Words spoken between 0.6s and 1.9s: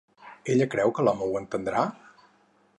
creu que l'home ho entendrà?